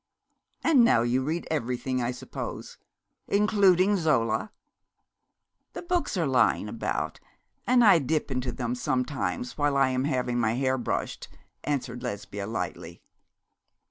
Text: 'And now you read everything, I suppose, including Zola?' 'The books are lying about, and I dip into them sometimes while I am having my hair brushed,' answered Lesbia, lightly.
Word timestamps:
'And 0.63 0.83
now 0.83 1.03
you 1.03 1.23
read 1.23 1.47
everything, 1.51 2.01
I 2.01 2.09
suppose, 2.09 2.79
including 3.27 3.97
Zola?' 3.97 4.51
'The 5.73 5.81
books 5.83 6.17
are 6.17 6.25
lying 6.25 6.67
about, 6.67 7.19
and 7.67 7.85
I 7.85 7.99
dip 7.99 8.31
into 8.31 8.51
them 8.51 8.73
sometimes 8.73 9.59
while 9.59 9.77
I 9.77 9.89
am 9.89 10.05
having 10.05 10.39
my 10.39 10.53
hair 10.53 10.79
brushed,' 10.79 11.27
answered 11.63 12.01
Lesbia, 12.01 12.47
lightly. 12.47 13.03